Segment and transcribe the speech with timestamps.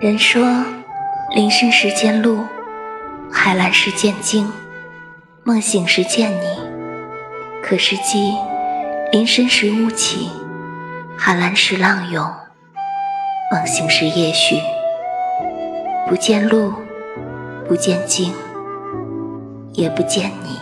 [0.00, 0.42] 人说，
[1.34, 2.44] 林深时见鹿，
[3.32, 4.50] 海蓝时见鲸，
[5.42, 6.58] 梦醒时见你。
[7.62, 8.34] 可是记，
[9.12, 10.28] 林深时雾起，
[11.16, 12.24] 海蓝时浪涌，
[13.50, 14.56] 梦醒时夜许。
[16.06, 16.72] 不见鹿，
[17.66, 18.34] 不见鲸，
[19.72, 20.58] 也不见你。